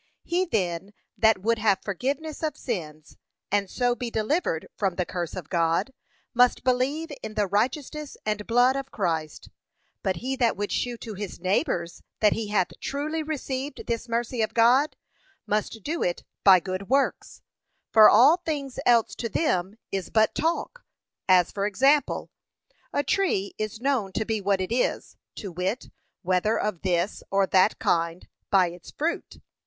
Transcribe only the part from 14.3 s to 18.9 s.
of God, must do it by good works; for all things